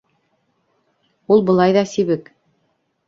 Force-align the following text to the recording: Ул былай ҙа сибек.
Ул 1.35 1.45
былай 1.51 1.77
ҙа 1.77 1.85
сибек. 1.93 2.33